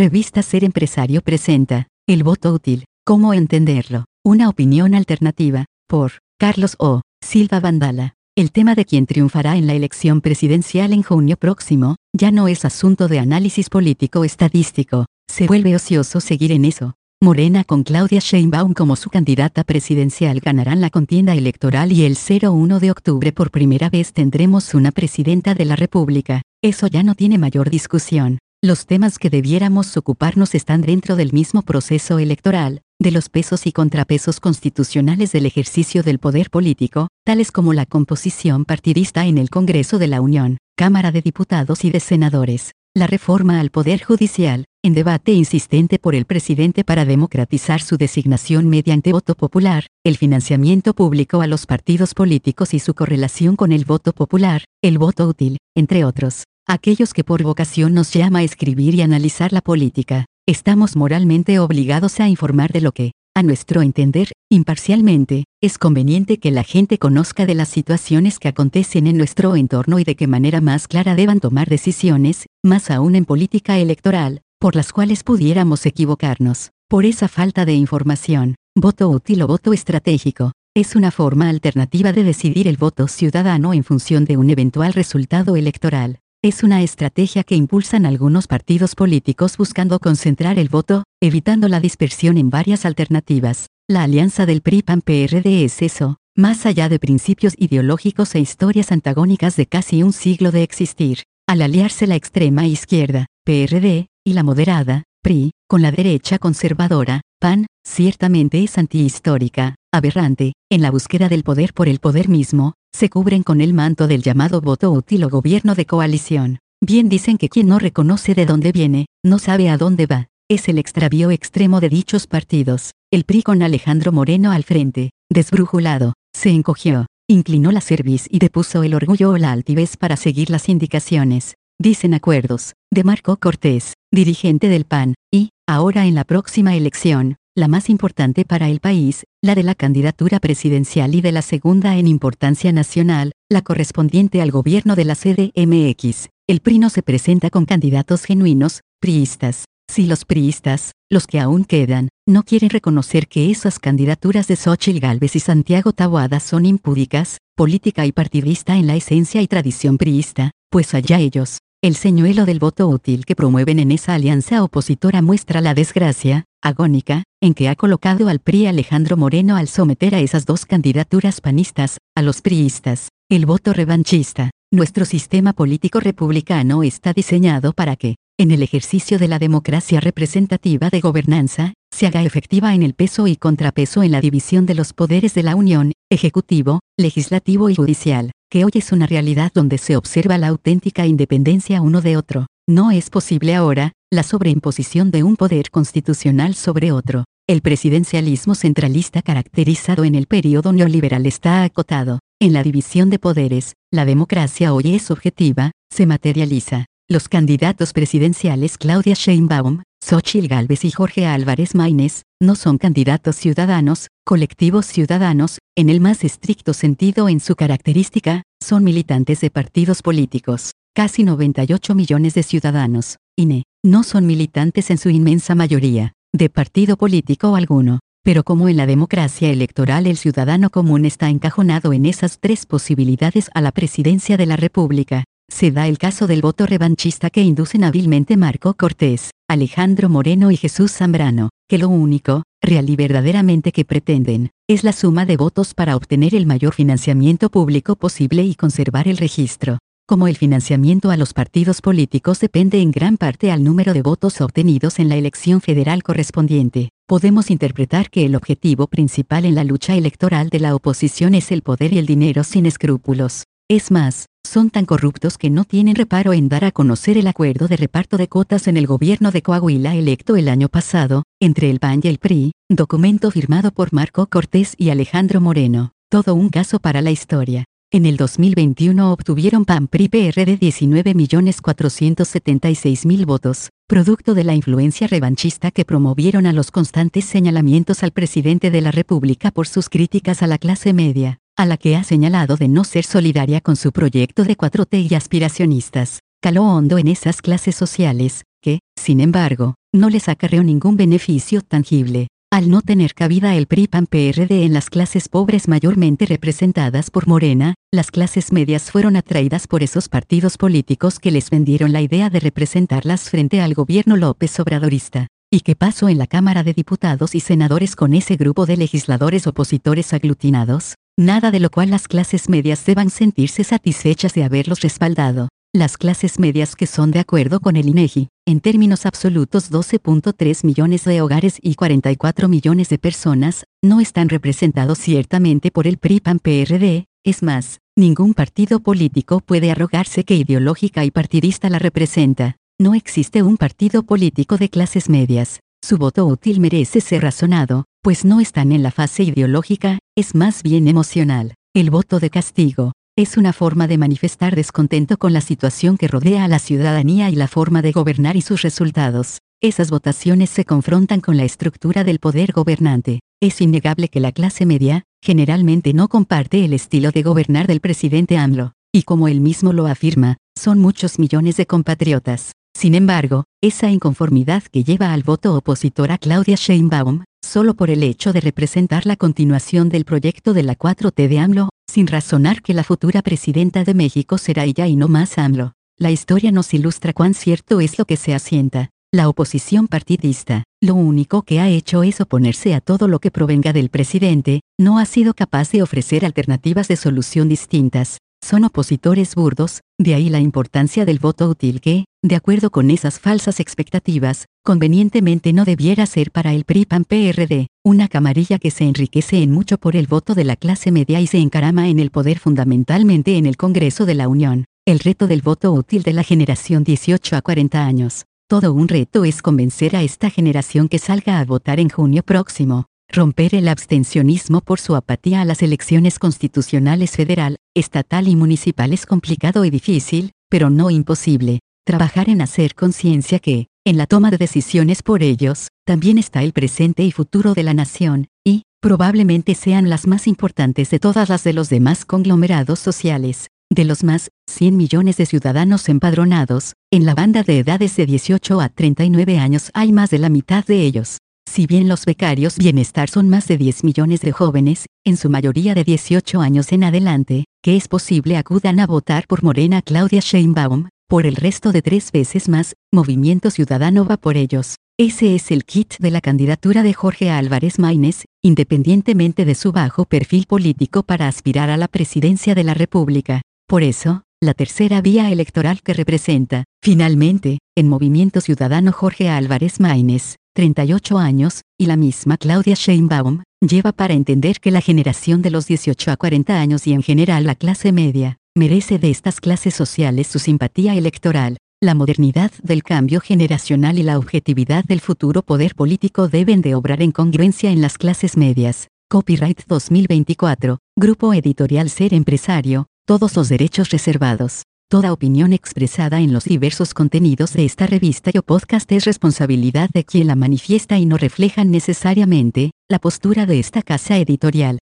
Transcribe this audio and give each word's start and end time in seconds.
Revista 0.00 0.40
Ser 0.40 0.64
Empresario 0.64 1.20
presenta, 1.20 1.88
El 2.08 2.22
voto 2.22 2.54
útil, 2.54 2.86
¿cómo 3.04 3.34
entenderlo? 3.34 4.06
Una 4.24 4.48
opinión 4.48 4.94
alternativa, 4.94 5.66
por 5.86 6.12
Carlos 6.38 6.74
O. 6.78 7.02
Silva 7.22 7.60
Vandala. 7.60 8.14
El 8.34 8.50
tema 8.50 8.74
de 8.74 8.86
quien 8.86 9.04
triunfará 9.04 9.58
en 9.58 9.66
la 9.66 9.74
elección 9.74 10.22
presidencial 10.22 10.94
en 10.94 11.02
junio 11.02 11.36
próximo, 11.36 11.96
ya 12.16 12.30
no 12.30 12.48
es 12.48 12.64
asunto 12.64 13.08
de 13.08 13.18
análisis 13.18 13.68
político 13.68 14.24
estadístico, 14.24 15.04
se 15.30 15.46
vuelve 15.46 15.76
ocioso 15.76 16.20
seguir 16.20 16.50
en 16.52 16.64
eso. 16.64 16.94
Morena 17.22 17.64
con 17.64 17.82
Claudia 17.82 18.20
Sheinbaum 18.20 18.72
como 18.72 18.96
su 18.96 19.10
candidata 19.10 19.64
presidencial 19.64 20.40
ganarán 20.40 20.80
la 20.80 20.88
contienda 20.88 21.34
electoral 21.34 21.92
y 21.92 22.06
el 22.06 22.16
01 22.16 22.80
de 22.80 22.90
octubre 22.90 23.32
por 23.32 23.50
primera 23.50 23.90
vez 23.90 24.14
tendremos 24.14 24.72
una 24.72 24.92
presidenta 24.92 25.52
de 25.54 25.66
la 25.66 25.76
República. 25.76 26.40
Eso 26.62 26.86
ya 26.86 27.02
no 27.02 27.14
tiene 27.14 27.36
mayor 27.36 27.68
discusión. 27.68 28.38
Los 28.62 28.84
temas 28.84 29.18
que 29.18 29.30
debiéramos 29.30 29.96
ocuparnos 29.96 30.54
están 30.54 30.82
dentro 30.82 31.16
del 31.16 31.32
mismo 31.32 31.62
proceso 31.62 32.18
electoral, 32.18 32.82
de 33.00 33.10
los 33.10 33.30
pesos 33.30 33.66
y 33.66 33.72
contrapesos 33.72 34.38
constitucionales 34.38 35.32
del 35.32 35.46
ejercicio 35.46 36.02
del 36.02 36.18
poder 36.18 36.50
político, 36.50 37.08
tales 37.24 37.52
como 37.52 37.72
la 37.72 37.86
composición 37.86 38.66
partidista 38.66 39.24
en 39.24 39.38
el 39.38 39.48
Congreso 39.48 39.98
de 39.98 40.08
la 40.08 40.20
Unión, 40.20 40.58
Cámara 40.76 41.10
de 41.10 41.22
Diputados 41.22 41.86
y 41.86 41.90
de 41.90 42.00
Senadores, 42.00 42.72
la 42.94 43.06
reforma 43.06 43.60
al 43.60 43.70
Poder 43.70 44.02
Judicial, 44.02 44.66
en 44.82 44.92
debate 44.92 45.32
insistente 45.32 45.98
por 45.98 46.14
el 46.14 46.26
presidente 46.26 46.84
para 46.84 47.06
democratizar 47.06 47.80
su 47.80 47.96
designación 47.96 48.68
mediante 48.68 49.14
voto 49.14 49.36
popular, 49.36 49.86
el 50.04 50.18
financiamiento 50.18 50.92
público 50.92 51.40
a 51.40 51.46
los 51.46 51.64
partidos 51.64 52.12
políticos 52.12 52.74
y 52.74 52.78
su 52.78 52.92
correlación 52.92 53.56
con 53.56 53.72
el 53.72 53.86
voto 53.86 54.12
popular, 54.12 54.64
el 54.82 54.98
voto 54.98 55.26
útil, 55.28 55.56
entre 55.74 56.04
otros. 56.04 56.44
Aquellos 56.72 57.14
que 57.14 57.24
por 57.24 57.42
vocación 57.42 57.94
nos 57.94 58.12
llama 58.12 58.38
a 58.38 58.42
escribir 58.44 58.94
y 58.94 59.02
analizar 59.02 59.52
la 59.52 59.60
política, 59.60 60.26
estamos 60.46 60.94
moralmente 60.94 61.58
obligados 61.58 62.20
a 62.20 62.28
informar 62.28 62.70
de 62.70 62.80
lo 62.80 62.92
que, 62.92 63.10
a 63.34 63.42
nuestro 63.42 63.82
entender, 63.82 64.30
imparcialmente, 64.48 65.46
es 65.60 65.78
conveniente 65.78 66.38
que 66.38 66.52
la 66.52 66.62
gente 66.62 66.98
conozca 66.98 67.44
de 67.44 67.56
las 67.56 67.70
situaciones 67.70 68.38
que 68.38 68.46
acontecen 68.46 69.08
en 69.08 69.16
nuestro 69.16 69.56
entorno 69.56 69.98
y 69.98 70.04
de 70.04 70.14
qué 70.14 70.28
manera 70.28 70.60
más 70.60 70.86
clara 70.86 71.16
deban 71.16 71.40
tomar 71.40 71.68
decisiones, 71.68 72.46
más 72.64 72.92
aún 72.92 73.16
en 73.16 73.24
política 73.24 73.76
electoral, 73.80 74.42
por 74.60 74.76
las 74.76 74.92
cuales 74.92 75.24
pudiéramos 75.24 75.84
equivocarnos. 75.86 76.70
Por 76.88 77.04
esa 77.04 77.26
falta 77.26 77.64
de 77.64 77.74
información, 77.74 78.54
voto 78.76 79.08
útil 79.08 79.42
o 79.42 79.48
voto 79.48 79.72
estratégico, 79.72 80.52
es 80.76 80.94
una 80.94 81.10
forma 81.10 81.48
alternativa 81.48 82.12
de 82.12 82.22
decidir 82.22 82.68
el 82.68 82.76
voto 82.76 83.08
ciudadano 83.08 83.74
en 83.74 83.82
función 83.82 84.24
de 84.24 84.36
un 84.36 84.50
eventual 84.50 84.92
resultado 84.92 85.56
electoral. 85.56 86.20
Es 86.42 86.62
una 86.62 86.80
estrategia 86.80 87.44
que 87.44 87.54
impulsan 87.54 88.06
algunos 88.06 88.46
partidos 88.46 88.94
políticos 88.94 89.58
buscando 89.58 89.98
concentrar 89.98 90.58
el 90.58 90.70
voto, 90.70 91.04
evitando 91.20 91.68
la 91.68 91.80
dispersión 91.80 92.38
en 92.38 92.48
varias 92.48 92.86
alternativas. 92.86 93.66
La 93.86 94.04
alianza 94.04 94.46
del 94.46 94.62
PRI-PAN-PRD 94.62 95.64
es 95.66 95.82
eso, 95.82 96.16
más 96.34 96.64
allá 96.64 96.88
de 96.88 96.98
principios 96.98 97.52
ideológicos 97.58 98.34
e 98.34 98.40
historias 98.40 98.90
antagónicas 98.90 99.54
de 99.56 99.66
casi 99.66 100.02
un 100.02 100.14
siglo 100.14 100.50
de 100.50 100.62
existir. 100.62 101.24
Al 101.46 101.60
aliarse 101.60 102.06
la 102.06 102.16
extrema 102.16 102.66
izquierda, 102.66 103.26
PRD, 103.44 104.06
y 104.24 104.32
la 104.32 104.42
moderada, 104.42 105.02
PRI, 105.22 105.50
con 105.68 105.82
la 105.82 105.92
derecha 105.92 106.38
conservadora, 106.38 107.20
PAN, 107.38 107.66
ciertamente 107.86 108.62
es 108.62 108.78
antihistórica, 108.78 109.74
aberrante, 109.92 110.54
en 110.70 110.80
la 110.80 110.90
búsqueda 110.90 111.28
del 111.28 111.42
poder 111.42 111.74
por 111.74 111.86
el 111.90 111.98
poder 111.98 112.30
mismo, 112.30 112.76
se 112.92 113.08
cubren 113.08 113.42
con 113.42 113.60
el 113.60 113.74
manto 113.74 114.06
del 114.06 114.22
llamado 114.22 114.60
voto 114.60 114.90
útil 114.90 115.24
o 115.24 115.28
gobierno 115.28 115.74
de 115.74 115.86
coalición. 115.86 116.58
Bien 116.80 117.08
dicen 117.08 117.38
que 117.38 117.48
quien 117.48 117.68
no 117.68 117.78
reconoce 117.78 118.34
de 118.34 118.46
dónde 118.46 118.72
viene, 118.72 119.06
no 119.24 119.38
sabe 119.38 119.68
a 119.68 119.76
dónde 119.76 120.06
va. 120.06 120.28
Es 120.48 120.68
el 120.68 120.78
extravío 120.78 121.30
extremo 121.30 121.80
de 121.80 121.88
dichos 121.88 122.26
partidos. 122.26 122.92
El 123.12 123.24
PRI 123.24 123.42
con 123.42 123.62
Alejandro 123.62 124.12
Moreno 124.12 124.50
al 124.52 124.64
frente, 124.64 125.10
desbrujulado, 125.30 126.14
se 126.34 126.50
encogió, 126.50 127.06
inclinó 127.28 127.70
la 127.70 127.80
cerviz 127.80 128.26
y 128.30 128.38
depuso 128.38 128.82
el 128.82 128.94
orgullo 128.94 129.30
o 129.30 129.38
la 129.38 129.52
altivez 129.52 129.96
para 129.96 130.16
seguir 130.16 130.50
las 130.50 130.68
indicaciones, 130.68 131.54
dicen 131.78 132.14
acuerdos, 132.14 132.74
de 132.92 133.04
Marco 133.04 133.36
Cortés, 133.36 133.94
dirigente 134.12 134.68
del 134.68 134.84
PAN, 134.84 135.14
y, 135.32 135.50
ahora 135.68 136.06
en 136.06 136.14
la 136.14 136.24
próxima 136.24 136.74
elección, 136.74 137.36
la 137.60 137.68
más 137.68 137.90
importante 137.90 138.44
para 138.44 138.68
el 138.68 138.80
país, 138.80 139.24
la 139.42 139.54
de 139.54 139.62
la 139.62 139.74
candidatura 139.74 140.40
presidencial 140.40 141.14
y 141.14 141.20
de 141.20 141.30
la 141.30 141.42
segunda 141.42 141.96
en 141.96 142.08
importancia 142.08 142.72
nacional, 142.72 143.32
la 143.50 143.62
correspondiente 143.62 144.40
al 144.40 144.50
gobierno 144.50 144.96
de 144.96 145.04
la 145.04 145.14
CDMX. 145.14 146.30
El 146.48 146.60
PRI 146.60 146.78
no 146.78 146.90
se 146.90 147.02
presenta 147.02 147.50
con 147.50 147.66
candidatos 147.66 148.24
genuinos, 148.24 148.80
priistas. 148.98 149.66
Si 149.88 150.06
los 150.06 150.24
priistas, 150.24 150.92
los 151.10 151.26
que 151.26 151.38
aún 151.38 151.64
quedan, 151.64 152.08
no 152.26 152.44
quieren 152.44 152.70
reconocer 152.70 153.28
que 153.28 153.50
esas 153.50 153.78
candidaturas 153.78 154.48
de 154.48 154.56
Xochitl 154.56 155.00
Gálvez 155.00 155.36
y 155.36 155.40
Santiago 155.40 155.92
Taboada 155.92 156.40
son 156.40 156.64
impúdicas, 156.64 157.38
política 157.56 158.06
y 158.06 158.12
partidista 158.12 158.76
en 158.76 158.86
la 158.86 158.96
esencia 158.96 159.42
y 159.42 159.48
tradición 159.48 159.98
priista, 159.98 160.52
pues 160.70 160.94
allá 160.94 161.18
ellos. 161.18 161.58
El 161.82 161.96
señuelo 161.96 162.46
del 162.46 162.58
voto 162.58 162.88
útil 162.88 163.24
que 163.26 163.36
promueven 163.36 163.78
en 163.78 163.90
esa 163.90 164.14
alianza 164.14 164.62
opositora 164.62 165.22
muestra 165.22 165.60
la 165.60 165.74
desgracia, 165.74 166.44
agónica, 166.62 167.24
en 167.42 167.54
que 167.54 167.68
ha 167.68 167.76
colocado 167.76 168.28
al 168.28 168.40
PRI 168.40 168.66
Alejandro 168.66 169.16
Moreno 169.16 169.56
al 169.56 169.68
someter 169.68 170.14
a 170.14 170.20
esas 170.20 170.46
dos 170.46 170.66
candidaturas 170.66 171.40
panistas, 171.40 171.98
a 172.16 172.22
los 172.22 172.42
priistas, 172.42 173.08
el 173.30 173.46
voto 173.46 173.72
revanchista. 173.72 174.50
Nuestro 174.72 175.04
sistema 175.04 175.52
político 175.52 176.00
republicano 176.00 176.82
está 176.82 177.12
diseñado 177.12 177.72
para 177.72 177.96
que, 177.96 178.16
en 178.38 178.50
el 178.50 178.62
ejercicio 178.62 179.18
de 179.18 179.28
la 179.28 179.38
democracia 179.38 180.00
representativa 180.00 180.90
de 180.90 181.00
gobernanza, 181.00 181.74
se 181.90 182.06
haga 182.06 182.22
efectiva 182.22 182.74
en 182.74 182.82
el 182.82 182.94
peso 182.94 183.26
y 183.26 183.36
contrapeso 183.36 184.02
en 184.02 184.12
la 184.12 184.20
división 184.20 184.66
de 184.66 184.74
los 184.74 184.92
poderes 184.92 185.34
de 185.34 185.42
la 185.42 185.56
Unión, 185.56 185.92
ejecutivo, 186.10 186.80
legislativo 186.96 187.68
y 187.70 187.74
judicial 187.74 188.30
que 188.50 188.64
hoy 188.64 188.72
es 188.74 188.90
una 188.90 189.06
realidad 189.06 189.52
donde 189.54 189.78
se 189.78 189.96
observa 189.96 190.36
la 190.36 190.48
auténtica 190.48 191.06
independencia 191.06 191.80
uno 191.80 192.00
de 192.00 192.16
otro. 192.16 192.46
No 192.68 192.90
es 192.90 193.08
posible 193.08 193.54
ahora, 193.54 193.92
la 194.12 194.24
sobreimposición 194.24 195.12
de 195.12 195.22
un 195.22 195.36
poder 195.36 195.70
constitucional 195.70 196.56
sobre 196.56 196.90
otro. 196.90 197.24
El 197.48 197.62
presidencialismo 197.62 198.56
centralista 198.56 199.22
caracterizado 199.22 200.04
en 200.04 200.16
el 200.16 200.26
periodo 200.26 200.72
neoliberal 200.72 201.26
está 201.26 201.62
acotado. 201.62 202.18
En 202.40 202.52
la 202.52 202.64
división 202.64 203.08
de 203.10 203.20
poderes, 203.20 203.74
la 203.92 204.04
democracia 204.04 204.74
hoy 204.74 204.96
es 204.96 205.12
objetiva, 205.12 205.70
se 205.94 206.06
materializa. 206.06 206.86
Los 207.08 207.28
candidatos 207.28 207.92
presidenciales 207.92 208.78
Claudia 208.78 209.14
Sheinbaum, 209.14 209.82
Xochitl 210.04 210.48
Gálvez 210.48 210.84
y 210.84 210.90
Jorge 210.90 211.26
Álvarez 211.26 211.74
Maínez, 211.76 212.22
no 212.40 212.56
son 212.56 212.78
candidatos 212.78 213.36
ciudadanos, 213.36 214.08
colectivos 214.24 214.86
ciudadanos, 214.86 215.58
en 215.76 215.88
el 215.88 216.00
más 216.00 216.24
estricto 216.24 216.72
sentido 216.72 217.28
en 217.28 217.38
su 217.38 217.54
característica, 217.54 218.42
son 218.60 218.82
militantes 218.82 219.40
de 219.40 219.50
partidos 219.50 220.02
políticos. 220.02 220.72
Casi 220.94 221.22
98 221.22 221.94
millones 221.94 222.34
de 222.34 222.42
ciudadanos, 222.42 223.16
INE, 223.36 223.64
no 223.82 224.02
son 224.02 224.26
militantes 224.26 224.90
en 224.90 224.98
su 224.98 225.08
inmensa 225.08 225.54
mayoría, 225.54 226.12
de 226.32 226.50
partido 226.50 226.96
político 226.96 227.56
alguno. 227.56 228.00
Pero 228.22 228.44
como 228.44 228.68
en 228.68 228.76
la 228.76 228.84
democracia 228.84 229.50
electoral 229.50 230.06
el 230.06 230.18
ciudadano 230.18 230.68
común 230.68 231.06
está 231.06 231.30
encajonado 231.30 231.94
en 231.94 232.04
esas 232.04 232.38
tres 232.38 232.66
posibilidades 232.66 233.50
a 233.54 233.62
la 233.62 233.72
presidencia 233.72 234.36
de 234.36 234.44
la 234.44 234.56
República, 234.56 235.24
se 235.48 235.70
da 235.70 235.88
el 235.88 235.96
caso 235.96 236.26
del 236.26 236.42
voto 236.42 236.66
revanchista 236.66 237.30
que 237.30 237.42
inducen 237.42 237.82
hábilmente 237.82 238.36
Marco 238.36 238.74
Cortés, 238.74 239.30
Alejandro 239.48 240.10
Moreno 240.10 240.50
y 240.50 240.58
Jesús 240.58 240.92
Zambrano, 240.92 241.48
que 241.66 241.78
lo 241.78 241.88
único, 241.88 242.42
real 242.62 242.90
y 242.90 242.96
verdaderamente 242.96 243.72
que 243.72 243.86
pretenden, 243.86 244.50
es 244.68 244.84
la 244.84 244.92
suma 244.92 245.24
de 245.24 245.38
votos 245.38 245.72
para 245.72 245.96
obtener 245.96 246.34
el 246.34 246.44
mayor 246.46 246.74
financiamiento 246.74 247.50
público 247.50 247.96
posible 247.96 248.44
y 248.44 248.54
conservar 248.54 249.08
el 249.08 249.16
registro. 249.16 249.78
Como 250.10 250.26
el 250.26 250.36
financiamiento 250.36 251.12
a 251.12 251.16
los 251.16 251.32
partidos 251.32 251.80
políticos 251.80 252.40
depende 252.40 252.80
en 252.80 252.90
gran 252.90 253.16
parte 253.16 253.52
al 253.52 253.62
número 253.62 253.94
de 253.94 254.02
votos 254.02 254.40
obtenidos 254.40 254.98
en 254.98 255.08
la 255.08 255.14
elección 255.14 255.60
federal 255.60 256.02
correspondiente, 256.02 256.88
podemos 257.06 257.48
interpretar 257.48 258.10
que 258.10 258.26
el 258.26 258.34
objetivo 258.34 258.88
principal 258.88 259.44
en 259.44 259.54
la 259.54 259.62
lucha 259.62 259.94
electoral 259.94 260.48
de 260.48 260.58
la 260.58 260.74
oposición 260.74 261.36
es 261.36 261.52
el 261.52 261.62
poder 261.62 261.92
y 261.92 261.98
el 261.98 262.06
dinero 262.06 262.42
sin 262.42 262.66
escrúpulos. 262.66 263.44
Es 263.68 263.92
más, 263.92 264.26
son 264.44 264.70
tan 264.70 264.84
corruptos 264.84 265.38
que 265.38 265.48
no 265.48 265.62
tienen 265.62 265.94
reparo 265.94 266.32
en 266.32 266.48
dar 266.48 266.64
a 266.64 266.72
conocer 266.72 267.16
el 267.16 267.28
acuerdo 267.28 267.68
de 267.68 267.76
reparto 267.76 268.16
de 268.16 268.26
cuotas 268.26 268.66
en 268.66 268.76
el 268.76 268.88
gobierno 268.88 269.30
de 269.30 269.42
Coahuila 269.42 269.94
electo 269.94 270.34
el 270.34 270.48
año 270.48 270.68
pasado, 270.68 271.22
entre 271.40 271.70
el 271.70 271.78
PAN 271.78 272.00
y 272.02 272.08
el 272.08 272.18
PRI, 272.18 272.50
documento 272.68 273.30
firmado 273.30 273.70
por 273.70 273.92
Marco 273.92 274.26
Cortés 274.26 274.74
y 274.76 274.90
Alejandro 274.90 275.40
Moreno. 275.40 275.92
Todo 276.08 276.34
un 276.34 276.48
caso 276.48 276.80
para 276.80 277.00
la 277.00 277.12
historia. 277.12 277.69
En 277.92 278.06
el 278.06 278.16
2021 278.16 279.12
obtuvieron 279.12 279.64
PAN-PRI-PRD 279.64 280.60
19.476.000 280.60 283.26
votos, 283.26 283.70
producto 283.88 284.34
de 284.34 284.44
la 284.44 284.54
influencia 284.54 285.08
revanchista 285.08 285.72
que 285.72 285.84
promovieron 285.84 286.46
a 286.46 286.52
los 286.52 286.70
constantes 286.70 287.24
señalamientos 287.24 288.04
al 288.04 288.12
presidente 288.12 288.70
de 288.70 288.80
la 288.80 288.92
República 288.92 289.50
por 289.50 289.66
sus 289.66 289.88
críticas 289.88 290.44
a 290.44 290.46
la 290.46 290.58
clase 290.58 290.92
media 290.92 291.38
a 291.56 291.66
la 291.66 291.76
que 291.76 291.96
ha 291.96 292.04
señalado 292.04 292.56
de 292.56 292.68
no 292.68 292.84
ser 292.84 293.04
solidaria 293.04 293.60
con 293.60 293.74
su 293.74 293.90
proyecto 293.90 294.44
de 294.44 294.56
4T 294.56 295.10
y 295.10 295.16
aspiracionistas, 295.16 296.20
caló 296.40 296.62
hondo 296.62 296.96
en 296.96 297.08
esas 297.08 297.42
clases 297.42 297.74
sociales, 297.74 298.44
que, 298.62 298.78
sin 298.96 299.20
embargo, 299.20 299.74
no 299.92 300.10
les 300.10 300.28
acarreó 300.28 300.62
ningún 300.62 300.96
beneficio 300.96 301.60
tangible. 301.60 302.28
Al 302.52 302.68
no 302.68 302.82
tener 302.82 303.14
cabida 303.14 303.54
el 303.54 303.68
PRI-PAN-PRD 303.68 304.64
en 304.64 304.72
las 304.72 304.90
clases 304.90 305.28
pobres 305.28 305.68
mayormente 305.68 306.26
representadas 306.26 307.12
por 307.12 307.28
Morena, 307.28 307.76
las 307.92 308.10
clases 308.10 308.50
medias 308.50 308.90
fueron 308.90 309.14
atraídas 309.14 309.68
por 309.68 309.84
esos 309.84 310.08
partidos 310.08 310.58
políticos 310.58 311.20
que 311.20 311.30
les 311.30 311.48
vendieron 311.48 311.92
la 311.92 312.00
idea 312.00 312.28
de 312.28 312.40
representarlas 312.40 313.30
frente 313.30 313.60
al 313.60 313.74
gobierno 313.74 314.16
López 314.16 314.58
Obradorista. 314.58 315.28
¿Y 315.48 315.60
qué 315.60 315.76
pasó 315.76 316.08
en 316.08 316.18
la 316.18 316.26
Cámara 316.26 316.64
de 316.64 316.74
Diputados 316.74 317.36
y 317.36 317.40
Senadores 317.40 317.94
con 317.94 318.14
ese 318.14 318.34
grupo 318.34 318.66
de 318.66 318.76
legisladores 318.76 319.46
opositores 319.46 320.12
aglutinados? 320.12 320.96
Nada 321.16 321.52
de 321.52 321.60
lo 321.60 321.70
cual 321.70 321.90
las 321.90 322.08
clases 322.08 322.48
medias 322.48 322.84
deban 322.84 323.10
sentirse 323.10 323.62
satisfechas 323.62 324.34
de 324.34 324.42
haberlos 324.42 324.80
respaldado. 324.80 325.50
Las 325.72 325.96
clases 325.96 326.40
medias 326.40 326.74
que 326.74 326.88
son 326.88 327.12
de 327.12 327.20
acuerdo 327.20 327.60
con 327.60 327.76
el 327.76 327.88
INEGI, 327.88 328.26
en 328.44 328.58
términos 328.58 329.06
absolutos 329.06 329.70
12.3 329.70 330.64
millones 330.66 331.04
de 331.04 331.20
hogares 331.20 331.60
y 331.62 331.76
44 331.76 332.48
millones 332.48 332.88
de 332.88 332.98
personas, 332.98 333.62
no 333.80 334.00
están 334.00 334.30
representados 334.30 334.98
ciertamente 334.98 335.70
por 335.70 335.86
el 335.86 335.98
PRI-PAN-PRD, 335.98 337.04
es 337.24 337.44
más, 337.44 337.78
ningún 337.96 338.34
partido 338.34 338.80
político 338.80 339.38
puede 339.38 339.70
arrogarse 339.70 340.24
que 340.24 340.34
ideológica 340.34 341.04
y 341.04 341.12
partidista 341.12 341.70
la 341.70 341.78
representa. 341.78 342.56
No 342.80 342.94
existe 342.94 343.44
un 343.44 343.56
partido 343.56 344.02
político 344.02 344.56
de 344.56 344.70
clases 344.70 345.08
medias. 345.08 345.60
Su 345.84 345.98
voto 345.98 346.26
útil 346.26 346.58
merece 346.58 347.00
ser 347.00 347.22
razonado, 347.22 347.84
pues 348.02 348.24
no 348.24 348.40
están 348.40 348.72
en 348.72 348.82
la 348.82 348.90
fase 348.90 349.22
ideológica, 349.22 350.00
es 350.16 350.34
más 350.34 350.64
bien 350.64 350.88
emocional. 350.88 351.54
El 351.76 351.90
voto 351.90 352.18
de 352.18 352.30
castigo, 352.30 352.90
es 353.16 353.36
una 353.36 353.52
forma 353.52 353.86
de 353.86 353.98
manifestar 353.98 354.56
descontento 354.56 355.18
con 355.18 355.32
la 355.32 355.40
situación 355.40 355.98
que 355.98 356.08
rodea 356.08 356.44
a 356.44 356.48
la 356.48 356.58
ciudadanía 356.58 357.28
y 357.28 357.34
la 357.34 357.48
forma 357.48 357.82
de 357.82 357.92
gobernar 357.92 358.36
y 358.36 358.40
sus 358.40 358.62
resultados. 358.62 359.40
Esas 359.60 359.90
votaciones 359.90 360.48
se 360.48 360.64
confrontan 360.64 361.20
con 361.20 361.36
la 361.36 361.44
estructura 361.44 362.02
del 362.02 362.18
poder 362.18 362.52
gobernante. 362.52 363.20
Es 363.42 363.60
innegable 363.60 364.08
que 364.08 364.20
la 364.20 364.32
clase 364.32 364.64
media, 364.64 365.04
generalmente 365.22 365.92
no 365.92 366.08
comparte 366.08 366.64
el 366.64 366.72
estilo 366.72 367.10
de 367.10 367.22
gobernar 367.22 367.66
del 367.66 367.80
presidente 367.80 368.38
AMLO, 368.38 368.72
y 368.92 369.02
como 369.02 369.28
él 369.28 369.40
mismo 369.40 369.72
lo 369.72 369.86
afirma, 369.86 370.38
son 370.58 370.78
muchos 370.78 371.18
millones 371.18 371.56
de 371.56 371.66
compatriotas. 371.66 372.52
Sin 372.74 372.94
embargo, 372.94 373.44
esa 373.60 373.90
inconformidad 373.90 374.62
que 374.62 374.84
lleva 374.84 375.12
al 375.12 375.24
voto 375.24 375.54
opositor 375.54 376.12
a 376.12 376.18
Claudia 376.18 376.56
Sheinbaum, 376.56 377.24
solo 377.44 377.74
por 377.74 377.90
el 377.90 378.02
hecho 378.02 378.32
de 378.32 378.40
representar 378.40 379.04
la 379.06 379.16
continuación 379.16 379.88
del 379.88 380.04
proyecto 380.04 380.54
de 380.54 380.62
la 380.62 380.76
4T 380.76 381.28
de 381.28 381.38
AMLO, 381.38 381.68
sin 381.90 382.06
razonar 382.06 382.62
que 382.62 382.72
la 382.72 382.84
futura 382.84 383.20
presidenta 383.20 383.84
de 383.84 383.94
México 383.94 384.38
será 384.38 384.64
ella 384.64 384.86
y 384.86 384.96
no 384.96 385.08
más 385.08 385.36
AMLO. 385.36 385.74
La 385.98 386.10
historia 386.10 386.50
nos 386.52 386.72
ilustra 386.72 387.12
cuán 387.12 387.34
cierto 387.34 387.80
es 387.80 387.98
lo 387.98 388.06
que 388.06 388.16
se 388.16 388.32
asienta. 388.32 388.88
La 389.12 389.28
oposición 389.28 389.88
partidista, 389.88 390.62
lo 390.80 390.94
único 390.94 391.42
que 391.42 391.60
ha 391.60 391.68
hecho 391.68 392.04
es 392.04 392.20
oponerse 392.20 392.74
a 392.74 392.80
todo 392.80 393.08
lo 393.08 393.18
que 393.18 393.32
provenga 393.32 393.72
del 393.72 393.90
presidente, 393.90 394.60
no 394.78 394.98
ha 394.98 395.04
sido 395.04 395.34
capaz 395.34 395.72
de 395.72 395.82
ofrecer 395.82 396.24
alternativas 396.24 396.86
de 396.86 396.96
solución 396.96 397.48
distintas, 397.48 398.18
son 398.42 398.64
opositores 398.64 399.34
burdos, 399.34 399.80
de 399.98 400.14
ahí 400.14 400.28
la 400.28 400.40
importancia 400.40 401.04
del 401.04 401.18
voto 401.18 401.48
útil 401.48 401.80
que, 401.80 402.04
de 402.22 402.36
acuerdo 402.36 402.70
con 402.70 402.90
esas 402.90 403.18
falsas 403.18 403.60
expectativas, 403.60 404.46
convenientemente 404.64 405.52
no 405.52 405.64
debiera 405.64 406.06
ser 406.06 406.30
para 406.30 406.52
el 406.52 406.64
PRI-PAN-PRD, 406.64 407.68
una 407.84 408.08
camarilla 408.08 408.58
que 408.58 408.70
se 408.70 408.84
enriquece 408.84 409.42
en 409.42 409.50
mucho 409.50 409.78
por 409.78 409.96
el 409.96 410.06
voto 410.06 410.34
de 410.34 410.44
la 410.44 410.56
clase 410.56 410.90
media 410.90 411.20
y 411.20 411.26
se 411.26 411.38
encarama 411.38 411.88
en 411.88 411.98
el 411.98 412.10
poder 412.10 412.38
fundamentalmente 412.38 413.36
en 413.36 413.46
el 413.46 413.56
Congreso 413.56 414.06
de 414.06 414.14
la 414.14 414.28
Unión. 414.28 414.64
El 414.86 414.98
reto 414.98 415.26
del 415.26 415.42
voto 415.42 415.72
útil 415.72 416.02
de 416.02 416.12
la 416.12 416.22
generación 416.22 416.84
18 416.84 417.36
a 417.36 417.42
40 417.42 417.84
años. 417.84 418.24
Todo 418.48 418.72
un 418.72 418.88
reto 418.88 419.24
es 419.24 419.42
convencer 419.42 419.94
a 419.94 420.02
esta 420.02 420.28
generación 420.28 420.88
que 420.88 420.98
salga 420.98 421.38
a 421.38 421.44
votar 421.44 421.78
en 421.78 421.88
junio 421.88 422.24
próximo, 422.24 422.86
Romper 423.12 423.56
el 423.56 423.66
abstencionismo 423.66 424.60
por 424.60 424.78
su 424.78 424.94
apatía 424.94 425.40
a 425.40 425.44
las 425.44 425.62
elecciones 425.62 426.20
constitucionales 426.20 427.10
federal, 427.10 427.56
estatal 427.74 428.28
y 428.28 428.36
municipal 428.36 428.92
es 428.92 429.04
complicado 429.04 429.64
y 429.64 429.70
difícil, 429.70 430.30
pero 430.48 430.70
no 430.70 430.90
imposible. 430.90 431.58
Trabajar 431.84 432.28
en 432.28 432.40
hacer 432.40 432.76
conciencia 432.76 433.40
que, 433.40 433.66
en 433.84 433.96
la 433.96 434.06
toma 434.06 434.30
de 434.30 434.36
decisiones 434.36 435.02
por 435.02 435.24
ellos, 435.24 435.70
también 435.84 436.18
está 436.18 436.44
el 436.44 436.52
presente 436.52 437.02
y 437.02 437.10
futuro 437.10 437.52
de 437.52 437.64
la 437.64 437.74
nación, 437.74 438.28
y, 438.44 438.62
probablemente 438.80 439.56
sean 439.56 439.90
las 439.90 440.06
más 440.06 440.28
importantes 440.28 440.90
de 440.90 441.00
todas 441.00 441.28
las 441.28 441.42
de 441.42 441.52
los 441.52 441.68
demás 441.68 442.04
conglomerados 442.04 442.78
sociales. 442.78 443.48
De 443.72 443.84
los 443.84 444.04
más 444.04 444.30
100 444.48 444.76
millones 444.76 445.16
de 445.16 445.26
ciudadanos 445.26 445.88
empadronados, 445.88 446.74
en 446.92 447.06
la 447.06 447.14
banda 447.16 447.42
de 447.42 447.58
edades 447.58 447.96
de 447.96 448.06
18 448.06 448.60
a 448.60 448.68
39 448.68 449.38
años 449.38 449.70
hay 449.74 449.90
más 449.90 450.10
de 450.10 450.18
la 450.18 450.28
mitad 450.28 450.64
de 450.64 450.82
ellos, 450.82 451.18
si 451.50 451.66
bien 451.66 451.88
los 451.88 452.04
becarios 452.04 452.58
bienestar 452.58 453.10
son 453.10 453.28
más 453.28 453.48
de 453.48 453.58
10 453.58 453.82
millones 453.82 454.20
de 454.20 454.30
jóvenes, 454.30 454.86
en 455.04 455.16
su 455.16 455.28
mayoría 455.28 455.74
de 455.74 455.82
18 455.82 456.40
años 456.40 456.70
en 456.70 456.84
adelante, 456.84 457.44
que 457.60 457.76
es 457.76 457.88
posible 457.88 458.36
acudan 458.36 458.78
a 458.78 458.86
votar 458.86 459.26
por 459.26 459.42
Morena 459.42 459.82
Claudia 459.82 460.20
Sheinbaum, 460.20 460.88
por 461.08 461.26
el 461.26 461.34
resto 461.34 461.72
de 461.72 461.82
tres 461.82 462.12
veces 462.12 462.48
más, 462.48 462.74
Movimiento 462.92 463.50
Ciudadano 463.50 464.04
va 464.04 464.16
por 464.16 464.36
ellos. 464.36 464.76
Ese 464.96 465.34
es 465.34 465.50
el 465.50 465.64
kit 465.64 465.94
de 465.98 466.12
la 466.12 466.20
candidatura 466.20 466.84
de 466.84 466.94
Jorge 466.94 467.30
Álvarez 467.30 467.80
Maínez, 467.80 468.26
independientemente 468.42 469.44
de 469.44 469.56
su 469.56 469.72
bajo 469.72 470.04
perfil 470.04 470.46
político 470.46 471.02
para 471.02 471.26
aspirar 471.26 471.68
a 471.68 471.76
la 471.76 471.88
presidencia 471.88 472.54
de 472.54 472.62
la 472.62 472.74
República. 472.74 473.42
Por 473.66 473.82
eso, 473.82 474.22
la 474.40 474.54
tercera 474.54 475.00
vía 475.00 475.32
electoral 475.32 475.82
que 475.82 475.94
representa, 475.94 476.64
finalmente, 476.80 477.58
en 477.76 477.88
Movimiento 477.88 478.40
Ciudadano 478.40 478.92
Jorge 478.92 479.28
Álvarez 479.28 479.80
Maínez, 479.80 480.36
38 480.54 481.18
años, 481.18 481.62
y 481.78 481.86
la 481.86 481.96
misma 481.96 482.36
Claudia 482.36 482.74
Sheinbaum, 482.74 483.42
lleva 483.60 483.92
para 483.92 484.14
entender 484.14 484.60
que 484.60 484.70
la 484.70 484.80
generación 484.80 485.42
de 485.42 485.50
los 485.50 485.66
18 485.66 486.10
a 486.10 486.16
40 486.16 486.60
años 486.60 486.86
y 486.86 486.92
en 486.92 487.02
general 487.02 487.44
la 487.44 487.54
clase 487.54 487.92
media, 487.92 488.38
merece 488.56 488.98
de 488.98 489.10
estas 489.10 489.40
clases 489.40 489.74
sociales 489.74 490.26
su 490.26 490.38
simpatía 490.38 490.94
electoral. 490.94 491.56
La 491.82 491.94
modernidad 491.94 492.50
del 492.62 492.82
cambio 492.82 493.20
generacional 493.20 493.98
y 493.98 494.02
la 494.02 494.18
objetividad 494.18 494.84
del 494.84 495.00
futuro 495.00 495.42
poder 495.42 495.74
político 495.74 496.28
deben 496.28 496.60
de 496.60 496.74
obrar 496.74 497.00
en 497.00 497.12
congruencia 497.12 497.70
en 497.70 497.80
las 497.80 497.96
clases 497.96 498.36
medias. 498.36 498.88
Copyright 499.08 499.66
2024, 499.66 500.78
Grupo 500.96 501.32
Editorial 501.32 501.88
Ser 501.88 502.12
Empresario, 502.12 502.86
todos 503.06 503.34
los 503.34 503.48
derechos 503.48 503.90
reservados. 503.90 504.64
Toda 504.90 505.12
opinión 505.12 505.52
expresada 505.52 506.18
en 506.18 506.32
los 506.32 506.46
diversos 506.46 506.94
contenidos 506.94 507.52
de 507.52 507.64
esta 507.64 507.86
revista 507.86 508.32
o 508.36 508.42
podcast 508.42 508.90
es 508.90 509.04
responsabilidad 509.04 509.88
de 509.94 510.02
quien 510.02 510.26
la 510.26 510.34
manifiesta 510.34 510.98
y 510.98 511.06
no 511.06 511.16
reflejan 511.16 511.70
necesariamente 511.70 512.72
la 512.88 512.98
postura 512.98 513.46
de 513.46 513.60
esta 513.60 513.82
casa 513.82 514.18
editorial. 514.18 514.80